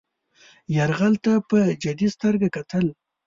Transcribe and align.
یرغل 0.75 1.13
ته 1.25 1.31
په 1.49 1.57
جدي 1.83 2.07
سترګه 2.15 2.47
کتل. 2.55 2.85